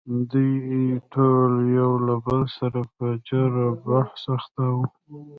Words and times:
دوی 0.31 0.53
ټول 1.13 1.53
یو 1.79 1.91
له 2.07 2.15
بل 2.25 2.41
سره 2.57 2.79
په 2.95 3.05
جر 3.27 3.51
و 3.65 3.67
بحث 3.85 4.21
اخته 4.35 4.63
وو. 4.75 4.85